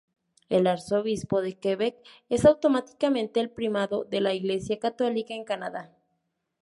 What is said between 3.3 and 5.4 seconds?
el primado de la Iglesia católica